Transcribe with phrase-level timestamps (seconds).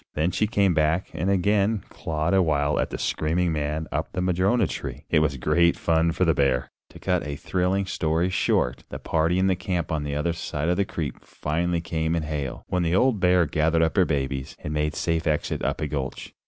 [0.15, 4.21] Then she came back and again clawed a while at the screaming man up the
[4.23, 5.05] madrona tree.
[5.11, 6.71] It was great fun for the bear!
[6.89, 10.77] To cut a thrilling story short, the party in camp on the other side of
[10.77, 14.73] the creek finally came in hail, when the old bear gathered up her babies and
[14.73, 16.33] made safe exit up a gulch.